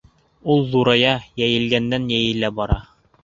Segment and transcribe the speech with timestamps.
[0.53, 1.11] Ул ҙурая,
[1.43, 2.79] йәйелгәндән-йәйелә бара.